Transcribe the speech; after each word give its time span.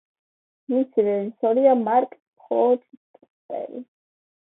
მისი 0.73 1.05
რეჟისორია 1.09 1.77
მარკ 1.83 2.17
ფორსტერი. 2.49 3.89